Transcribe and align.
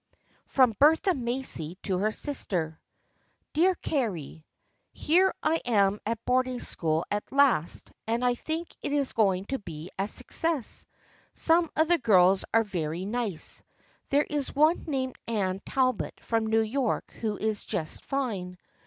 From 0.47 0.73
Bertha 0.79 1.13
Macy 1.13 1.75
to 1.83 1.99
her 1.99 2.11
sister:" 2.11 2.81
Dear 3.53 3.75
Carry:" 3.75 4.47
Here 4.93 5.31
I 5.43 5.61
am 5.63 5.99
at 6.07 6.25
boarding 6.25 6.59
school 6.59 7.05
at 7.11 7.31
last 7.31 7.91
and 8.07 8.25
I 8.25 8.33
think 8.33 8.75
it 8.81 8.93
is 8.93 9.13
going 9.13 9.45
to 9.49 9.59
be 9.59 9.91
a 9.99 10.07
success. 10.07 10.87
Some 11.33 11.69
of 11.75 11.87
the 11.87 11.99
girls 11.99 12.43
are 12.51 12.63
very 12.63 13.05
nice. 13.05 13.61
There 14.09 14.25
is 14.27 14.55
one 14.55 14.85
named 14.87 15.17
Anne 15.27 15.59
Talbot 15.67 16.19
from 16.19 16.47
New 16.47 16.61
York 16.61 17.11
who 17.21 17.37
is 17.37 17.63
just 17.63 18.03
fine. 18.03 18.57